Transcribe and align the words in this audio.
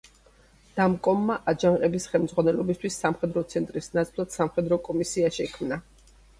დამკომმა 0.77 1.35
აჯანყების 1.53 2.09
ხელმძღვანელობისთვის 2.15 2.99
სამხედრო 3.05 3.45
ცენტრის 3.53 3.95
ნაცვლად 4.01 4.35
სამხედრო 4.41 4.83
კომისია 4.91 5.33
შექმნა. 5.41 5.83